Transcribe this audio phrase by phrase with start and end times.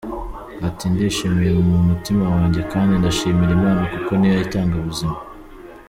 [0.67, 5.17] Ati “Ndishimiye mu mutima wanjye kandi ndashimira Imana kuko niyo itanga ubuzima.